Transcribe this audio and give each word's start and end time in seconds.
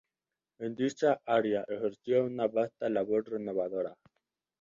En 0.57 0.73
dicha 0.75 1.21
área 1.27 1.63
ejerció 1.67 2.25
una 2.25 2.47
vasta 2.47 2.89
labor 2.89 3.29
renovadora. 3.29 3.93